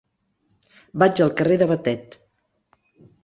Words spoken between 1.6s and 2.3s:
de Batet.